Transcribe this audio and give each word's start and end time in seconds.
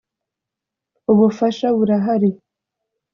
ubufasha 1.11 1.67
burahari. 1.77 2.31